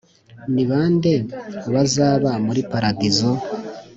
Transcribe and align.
Ni 0.53 0.63
ba 0.69 0.81
nde 0.93 1.13
bazaba 1.73 2.31
muri 2.45 2.61
paradizo? 2.71 3.29